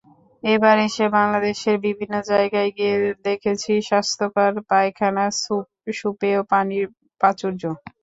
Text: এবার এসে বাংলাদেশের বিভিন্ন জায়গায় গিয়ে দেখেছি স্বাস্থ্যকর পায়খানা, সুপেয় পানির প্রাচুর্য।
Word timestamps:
এবার 0.43 0.75
এসে 0.87 1.05
বাংলাদেশের 1.17 1.75
বিভিন্ন 1.85 2.15
জায়গায় 2.31 2.69
গিয়ে 2.77 2.95
দেখেছি 3.25 3.71
স্বাস্থ্যকর 3.89 4.51
পায়খানা, 4.69 5.25
সুপেয় 5.93 6.41
পানির 6.51 6.85
প্রাচুর্য। 7.21 7.63